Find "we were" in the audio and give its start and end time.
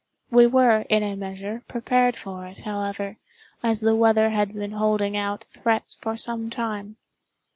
0.31-0.79